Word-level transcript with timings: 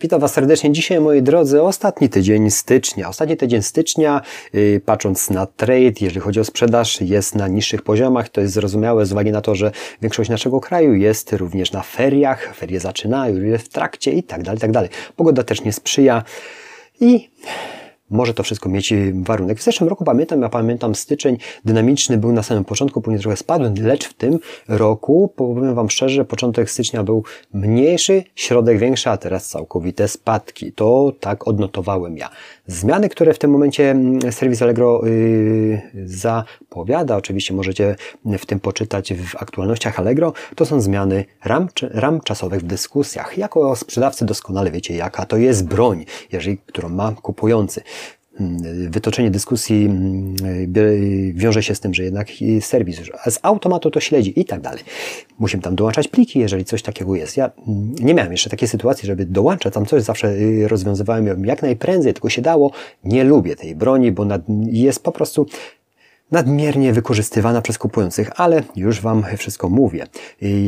Witam 0.00 0.20
Was 0.20 0.32
serdecznie. 0.32 0.72
Dzisiaj, 0.72 1.00
moi 1.00 1.22
drodzy, 1.22 1.62
ostatni 1.62 2.08
tydzień 2.08 2.50
stycznia. 2.50 3.08
Ostatni 3.08 3.36
tydzień 3.36 3.62
stycznia, 3.62 4.20
yy, 4.52 4.80
patrząc 4.84 5.30
na 5.30 5.46
trade, 5.46 5.92
jeżeli 6.00 6.20
chodzi 6.20 6.40
o 6.40 6.44
sprzedaż, 6.44 7.00
jest 7.00 7.34
na 7.34 7.48
niższych 7.48 7.82
poziomach. 7.82 8.28
To 8.28 8.40
jest 8.40 8.54
zrozumiałe 8.54 9.06
z 9.06 9.12
uwagi 9.12 9.32
na 9.32 9.40
to, 9.40 9.54
że 9.54 9.72
większość 10.02 10.30
naszego 10.30 10.60
kraju 10.60 10.94
jest 10.94 11.32
również 11.32 11.72
na 11.72 11.82
feriach. 11.82 12.54
Ferie 12.56 12.80
zaczynają, 12.80 13.58
w 13.58 13.68
trakcie 13.68 14.12
i 14.12 14.22
tak 14.22 14.42
dalej, 14.42 14.60
tak 14.60 14.72
dalej. 14.72 14.90
Pogoda 15.16 15.42
też 15.42 15.64
nie 15.64 15.72
sprzyja 15.72 16.22
i 17.00 17.30
może 18.10 18.34
to 18.34 18.42
wszystko 18.42 18.68
mieć 18.68 18.94
warunek. 19.14 19.58
W 19.58 19.62
zeszłym 19.62 19.88
roku 19.88 20.04
pamiętam, 20.04 20.42
ja 20.42 20.48
pamiętam 20.48 20.94
styczeń 20.94 21.38
dynamiczny 21.64 22.18
był 22.18 22.32
na 22.32 22.42
samym 22.42 22.64
początku, 22.64 23.00
później 23.00 23.20
trochę 23.20 23.36
spadł, 23.36 23.64
lecz 23.82 24.08
w 24.08 24.14
tym 24.14 24.38
roku, 24.68 25.32
powiem 25.36 25.74
Wam 25.74 25.90
szczerze, 25.90 26.24
początek 26.24 26.70
stycznia 26.70 27.02
był 27.02 27.24
mniejszy, 27.54 28.24
środek 28.34 28.78
większy, 28.78 29.10
a 29.10 29.16
teraz 29.16 29.48
całkowite 29.48 30.08
spadki. 30.08 30.72
To 30.72 31.12
tak 31.20 31.48
odnotowałem 31.48 32.16
ja. 32.16 32.30
Zmiany, 32.66 33.08
które 33.08 33.34
w 33.34 33.38
tym 33.38 33.50
momencie 33.50 33.90
mm, 33.90 34.32
serwis 34.32 34.62
Allegro 34.62 35.00
yy, 35.06 35.80
zapowiada, 36.04 37.16
oczywiście 37.16 37.54
możecie 37.54 37.96
w 38.38 38.46
tym 38.46 38.60
poczytać 38.60 39.14
w 39.14 39.36
aktualnościach 39.36 39.98
Allegro, 39.98 40.32
to 40.54 40.66
są 40.66 40.80
zmiany 40.80 41.24
ram, 41.44 41.68
ram 41.82 42.20
czasowych 42.20 42.60
w 42.60 42.66
dyskusjach. 42.66 43.38
Jako 43.38 43.76
sprzedawcy 43.76 44.24
doskonale 44.24 44.70
wiecie, 44.70 44.94
jaka 44.94 45.26
to 45.26 45.36
jest 45.36 45.68
broń, 45.68 46.04
jeżeli, 46.32 46.58
którą 46.58 46.88
ma 46.88 47.12
kupujący. 47.12 47.82
Mm, 48.40 48.90
wytoczenie 48.90 49.30
dyskusji 49.30 49.84
mm, 49.84 50.36
wiąże 51.34 51.62
się 51.62 51.74
z 51.74 51.80
tym, 51.80 51.94
że 51.94 52.02
jednak 52.02 52.28
serwis 52.60 53.00
z 53.30 53.38
automatu 53.42 53.90
to 53.90 54.00
śledzi 54.00 54.40
i 54.40 54.44
tak 54.44 54.60
dalej. 54.60 54.82
Musimy 55.38 55.62
tam 55.62 55.76
dołączać 55.76 56.08
pliki, 56.08 56.38
jeżeli 56.38 56.64
coś 56.64 56.82
takiego 56.82 57.14
jest. 57.14 57.36
Ja 57.36 57.50
mm, 57.68 57.94
nie 58.00 58.14
miałem 58.14 58.32
jeszcze 58.32 58.50
takiej 58.50 58.68
sytuacji, 58.68 59.06
żeby 59.06 59.26
dołączać 59.26 59.74
tam 59.74 59.86
coś, 59.86 60.02
zawsze 60.02 60.28
y, 60.28 60.68
rozwiązywałem 60.68 61.26
ją 61.26 61.42
jak 61.42 61.62
najprędzej, 61.62 62.14
tylko 62.14 62.28
się 62.28 62.42
dało. 62.42 62.70
Nie 63.04 63.24
lubię 63.24 63.56
tej 63.56 63.74
broni, 63.74 64.12
bo 64.12 64.26
jest 64.66 65.02
po 65.02 65.12
prostu 65.12 65.46
nadmiernie 66.30 66.92
wykorzystywana 66.92 67.62
przez 67.62 67.78
kupujących, 67.78 68.30
ale 68.40 68.62
już 68.76 69.00
Wam 69.00 69.24
wszystko 69.36 69.68
mówię. 69.68 70.06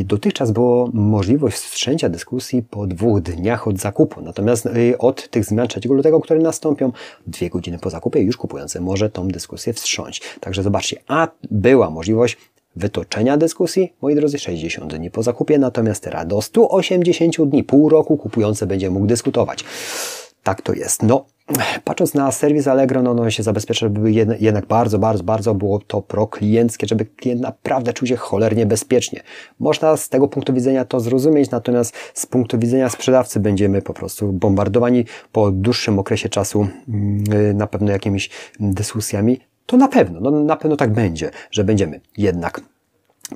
Dotychczas 0.04 0.50
było 0.50 0.90
możliwość 0.92 1.56
wstrzęcia 1.56 2.08
dyskusji 2.08 2.62
po 2.62 2.86
dwóch 2.86 3.20
dniach 3.20 3.68
od 3.68 3.78
zakupu, 3.78 4.20
natomiast 4.20 4.66
y, 4.66 4.98
od 4.98 5.28
tych 5.28 5.44
zmian 5.44 5.68
3 5.68 5.80
lutego, 5.88 6.20
które 6.20 6.40
nastąpią, 6.40 6.92
dwie 7.26 7.50
godziny 7.50 7.78
po 7.78 7.90
zakupie 7.90 8.20
już 8.20 8.36
kupujący 8.36 8.80
może 8.80 9.10
tą 9.10 9.28
dyskusję 9.28 9.72
wstrząść. 9.72 10.22
Także 10.40 10.62
zobaczcie, 10.62 10.96
a 11.08 11.28
była 11.50 11.90
możliwość 11.90 12.36
wytoczenia 12.76 13.36
dyskusji, 13.36 13.92
moi 14.02 14.14
drodzy, 14.14 14.38
60 14.38 14.94
dni 14.94 15.10
po 15.10 15.22
zakupie, 15.22 15.58
natomiast 15.58 16.02
teraz 16.02 16.26
do 16.26 16.42
180 16.42 17.50
dni, 17.50 17.64
pół 17.64 17.88
roku 17.88 18.16
kupujący 18.16 18.66
będzie 18.66 18.90
mógł 18.90 19.06
dyskutować. 19.06 19.64
Tak 20.42 20.62
to 20.62 20.72
jest. 20.72 21.02
No, 21.02 21.24
patrząc 21.84 22.14
na 22.14 22.32
serwis 22.32 22.66
Allegro, 22.66 23.02
no, 23.02 23.14
no 23.14 23.30
się 23.30 23.42
zabezpiecza, 23.42 23.78
żeby 23.78 24.12
jednak 24.40 24.66
bardzo, 24.66 24.98
bardzo, 24.98 25.24
bardzo 25.24 25.54
było 25.54 25.78
to 25.78 26.02
pro-klienckie, 26.02 26.86
żeby 26.86 27.04
klient 27.04 27.40
naprawdę 27.40 27.92
czuł 27.92 28.08
się 28.08 28.16
cholernie 28.16 28.66
bezpiecznie. 28.66 29.22
Można 29.58 29.96
z 29.96 30.08
tego 30.08 30.28
punktu 30.28 30.52
widzenia 30.52 30.84
to 30.84 31.00
zrozumieć, 31.00 31.50
natomiast 31.50 31.96
z 32.14 32.26
punktu 32.26 32.58
widzenia 32.58 32.88
sprzedawcy 32.88 33.40
będziemy 33.40 33.82
po 33.82 33.94
prostu 33.94 34.32
bombardowani 34.32 35.04
po 35.32 35.50
dłuższym 35.50 35.98
okresie 35.98 36.28
czasu 36.28 36.68
mm, 36.88 37.56
na 37.56 37.66
pewno 37.66 37.92
jakimiś 37.92 38.30
dyskusjami. 38.60 39.40
To 39.66 39.76
na 39.76 39.88
pewno, 39.88 40.20
no 40.20 40.30
na 40.30 40.56
pewno 40.56 40.76
tak 40.76 40.92
będzie, 40.92 41.30
że 41.50 41.64
będziemy 41.64 42.00
jednak 42.16 42.60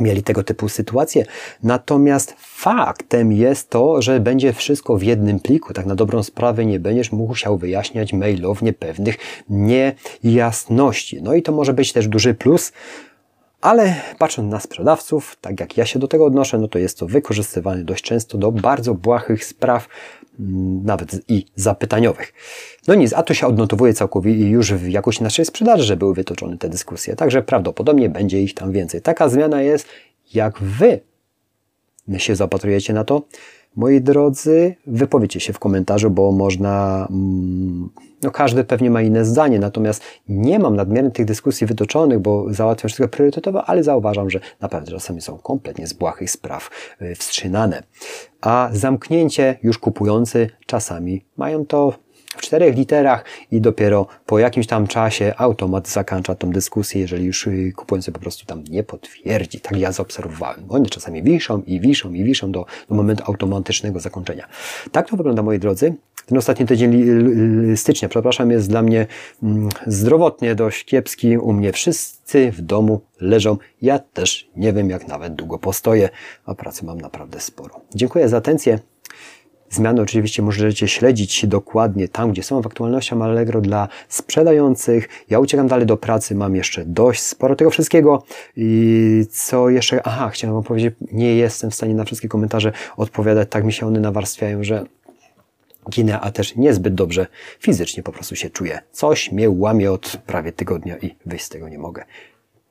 mieli 0.00 0.22
tego 0.22 0.44
typu 0.44 0.68
sytuacje. 0.68 1.24
Natomiast 1.62 2.34
faktem 2.38 3.32
jest 3.32 3.70
to, 3.70 4.02
że 4.02 4.20
będzie 4.20 4.52
wszystko 4.52 4.96
w 4.96 5.02
jednym 5.02 5.40
pliku. 5.40 5.72
Tak 5.72 5.86
na 5.86 5.94
dobrą 5.94 6.22
sprawę 6.22 6.66
nie 6.66 6.80
będziesz 6.80 7.12
musiał 7.12 7.58
wyjaśniać 7.58 8.12
mailownie 8.12 8.72
pewnych 8.72 9.16
niejasności. 9.48 11.22
No 11.22 11.34
i 11.34 11.42
to 11.42 11.52
może 11.52 11.72
być 11.72 11.92
też 11.92 12.08
duży 12.08 12.34
plus, 12.34 12.72
ale 13.62 13.94
patrząc 14.18 14.52
na 14.52 14.60
sprzedawców, 14.60 15.36
tak 15.40 15.60
jak 15.60 15.76
ja 15.76 15.86
się 15.86 15.98
do 15.98 16.08
tego 16.08 16.24
odnoszę, 16.24 16.58
no 16.58 16.68
to 16.68 16.78
jest 16.78 16.98
to 16.98 17.06
wykorzystywane 17.06 17.84
dość 17.84 18.04
często 18.04 18.38
do 18.38 18.52
bardzo 18.52 18.94
błahych 18.94 19.44
spraw, 19.44 19.88
mm, 20.40 20.84
nawet 20.84 21.30
i 21.30 21.46
zapytaniowych. 21.56 22.32
No 22.88 22.94
nic, 22.94 23.12
a 23.12 23.22
to 23.22 23.34
się 23.34 23.46
odnotowuje 23.46 23.94
całkowicie 23.94 24.48
już 24.48 24.72
w 24.72 24.88
jakości 24.88 25.22
naszej 25.22 25.44
sprzedaży, 25.44 25.84
że 25.84 25.96
były 25.96 26.14
wytoczone 26.14 26.58
te 26.58 26.68
dyskusje. 26.68 27.16
Także 27.16 27.42
prawdopodobnie 27.42 28.08
będzie 28.08 28.42
ich 28.42 28.54
tam 28.54 28.72
więcej. 28.72 29.02
Taka 29.02 29.28
zmiana 29.28 29.62
jest, 29.62 29.88
jak 30.34 30.58
Wy 30.58 31.00
się 32.18 32.36
zapatrujecie 32.36 32.92
na 32.92 33.04
to. 33.04 33.22
Moi 33.76 34.00
drodzy, 34.00 34.76
wypowiedzcie 34.86 35.40
się 35.40 35.52
w 35.52 35.58
komentarzu, 35.58 36.10
bo 36.10 36.32
można, 36.32 37.06
mm, 37.10 37.88
no 38.22 38.30
każdy 38.30 38.64
pewnie 38.64 38.90
ma 38.90 39.02
inne 39.02 39.24
zdanie, 39.24 39.58
natomiast 39.58 40.02
nie 40.28 40.58
mam 40.58 40.76
nadmiernych 40.76 41.12
tych 41.12 41.26
dyskusji 41.26 41.66
wytoczonych, 41.66 42.18
bo 42.18 42.46
załatwiam 42.50 42.88
wszystko 42.88 43.08
priorytetowo, 43.08 43.64
ale 43.64 43.84
zauważam, 43.84 44.30
że 44.30 44.40
naprawdę 44.60 44.90
czasami 44.90 45.20
są 45.20 45.38
kompletnie 45.38 45.86
z 45.86 45.92
błahych 45.92 46.30
spraw 46.30 46.70
y, 47.02 47.14
wstrzymane. 47.14 47.82
A 48.40 48.70
zamknięcie 48.72 49.58
już 49.62 49.78
kupujący 49.78 50.50
czasami 50.66 51.24
mają 51.36 51.66
to 51.66 51.94
w 52.36 52.40
czterech 52.40 52.76
literach 52.76 53.24
i 53.50 53.60
dopiero 53.60 54.06
po 54.26 54.38
jakimś 54.38 54.66
tam 54.66 54.86
czasie 54.86 55.34
automat 55.36 55.88
zakończa 55.88 56.34
tą 56.34 56.50
dyskusję, 56.50 57.00
jeżeli 57.00 57.24
już 57.24 57.46
y, 57.46 57.72
kupujący 57.76 58.12
po 58.12 58.20
prostu 58.20 58.46
tam 58.46 58.64
nie 58.70 58.82
potwierdzi. 58.82 59.60
Tak 59.60 59.76
ja 59.78 59.92
zaobserwowałem. 59.92 60.64
One 60.68 60.86
czasami 60.86 61.22
wiszą 61.22 61.62
i 61.66 61.80
wiszą 61.80 62.12
i 62.12 62.24
wiszą 62.24 62.52
do, 62.52 62.66
do 62.88 62.94
momentu 62.94 63.24
automatycznego 63.26 64.00
zakończenia. 64.00 64.48
Tak 64.92 65.08
to 65.08 65.16
wygląda, 65.16 65.42
moi 65.42 65.58
drodzy. 65.58 65.94
Ten 66.26 66.38
ostatni 66.38 66.66
tydzień 66.66 67.04
stycznia, 67.76 68.08
przepraszam, 68.08 68.50
jest 68.50 68.68
dla 68.68 68.82
mnie 68.82 69.06
mm, 69.42 69.68
zdrowotnie 69.86 70.54
dość 70.54 70.84
kiepski. 70.84 71.38
U 71.38 71.52
mnie 71.52 71.72
wszyscy 71.72 72.52
w 72.52 72.60
domu 72.60 73.00
leżą. 73.20 73.58
Ja 73.82 73.98
też 73.98 74.50
nie 74.56 74.72
wiem, 74.72 74.90
jak 74.90 75.08
nawet 75.08 75.34
długo 75.34 75.58
postoję, 75.58 76.08
a 76.46 76.54
pracy 76.54 76.84
mam 76.84 77.00
naprawdę 77.00 77.40
sporo. 77.40 77.80
Dziękuję 77.94 78.28
za 78.28 78.36
atencję. 78.36 78.78
Zmiany 79.72 80.02
oczywiście 80.02 80.42
możecie 80.42 80.88
śledzić 80.88 81.46
dokładnie 81.46 82.08
tam, 82.08 82.30
gdzie 82.30 82.42
są 82.42 82.62
w 82.62 82.66
aktualnościach 82.66 83.22
Allegro 83.22 83.60
dla 83.60 83.88
sprzedających. 84.08 85.08
Ja 85.30 85.38
uciekam 85.38 85.68
dalej 85.68 85.86
do 85.86 85.96
pracy, 85.96 86.34
mam 86.34 86.56
jeszcze 86.56 86.84
dość 86.84 87.20
sporo 87.20 87.56
tego 87.56 87.70
wszystkiego. 87.70 88.22
I 88.56 89.26
co 89.30 89.70
jeszcze? 89.70 90.00
Aha, 90.04 90.30
chciałem 90.30 90.54
wam 90.54 90.64
powiedzieć, 90.64 90.94
nie 91.12 91.36
jestem 91.36 91.70
w 91.70 91.74
stanie 91.74 91.94
na 91.94 92.04
wszystkie 92.04 92.28
komentarze 92.28 92.72
odpowiadać. 92.96 93.48
Tak 93.50 93.64
mi 93.64 93.72
się 93.72 93.86
one 93.86 94.00
nawarstwiają, 94.00 94.64
że 94.64 94.84
ginę, 95.90 96.20
a 96.20 96.30
też 96.30 96.56
niezbyt 96.56 96.94
dobrze 96.94 97.26
fizycznie 97.60 98.02
po 98.02 98.12
prostu 98.12 98.36
się 98.36 98.50
czuję. 98.50 98.80
Coś 98.92 99.32
mnie 99.32 99.50
łamie 99.50 99.92
od 99.92 100.16
prawie 100.26 100.52
tygodnia 100.52 100.96
i 100.96 101.14
wyjść 101.26 101.44
z 101.44 101.48
tego 101.48 101.68
nie 101.68 101.78
mogę. 101.78 102.04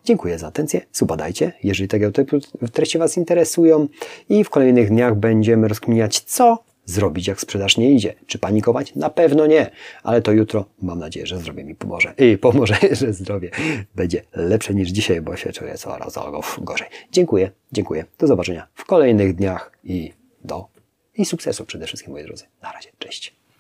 Dziękuję 0.03 0.39
za 0.39 0.47
atencję, 0.47 0.81
subadajcie, 0.91 1.53
jeżeli 1.63 1.87
tego 1.87 2.11
typu 2.11 2.39
treści 2.73 2.97
Was 2.97 3.17
interesują 3.17 3.87
i 4.29 4.43
w 4.43 4.49
kolejnych 4.49 4.89
dniach 4.89 5.15
będziemy 5.15 5.67
rozkminiać, 5.67 6.19
co 6.19 6.70
zrobić, 6.85 7.27
jak 7.27 7.41
sprzedaż 7.41 7.77
nie 7.77 7.91
idzie. 7.91 8.13
Czy 8.27 8.39
panikować? 8.39 8.95
Na 8.95 9.09
pewno 9.09 9.45
nie, 9.45 9.71
ale 10.03 10.21
to 10.21 10.31
jutro 10.31 10.65
mam 10.81 10.99
nadzieję, 10.99 11.25
że 11.25 11.37
zdrowie 11.37 11.63
mi 11.63 11.75
pomoże. 11.75 12.13
I 12.17 12.37
pomoże, 12.37 12.75
że 12.91 13.13
zdrowie 13.13 13.51
będzie 13.95 14.21
lepsze 14.35 14.73
niż 14.73 14.89
dzisiaj, 14.89 15.21
bo 15.21 15.35
się 15.35 15.51
czuję 15.51 15.77
coraz 15.77 16.19
gorzej. 16.61 16.87
Dziękuję, 17.11 17.51
dziękuję. 17.71 18.05
Do 18.19 18.27
zobaczenia 18.27 18.67
w 18.73 18.85
kolejnych 18.85 19.35
dniach 19.35 19.71
i 19.83 20.13
do 20.43 20.67
i 21.17 21.25
sukcesu 21.25 21.65
przede 21.65 21.87
wszystkim, 21.87 22.13
moi 22.13 22.23
drodzy. 22.23 22.45
Na 22.61 22.71
razie, 22.71 22.89
cześć. 22.99 23.40